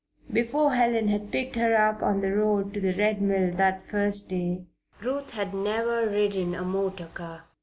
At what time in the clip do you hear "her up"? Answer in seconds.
1.57-2.01